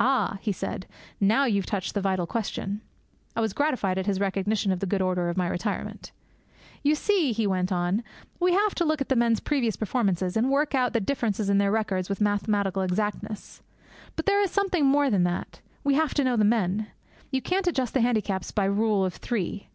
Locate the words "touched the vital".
1.64-2.26